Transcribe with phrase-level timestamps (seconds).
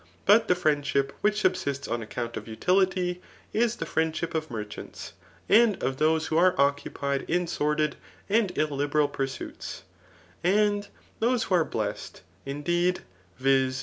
[0.25, 3.21] But the friendship which sub* sists on accoimt of utility,
[3.53, 5.11] is the friendship of merchants^
[5.47, 7.93] [[and of those who are occupied in sorcUd
[8.27, 9.83] and illiberal pursuits].
[10.43, 10.87] And
[11.19, 13.03] those who are blessed, indeed,
[13.39, 13.79] [yiz.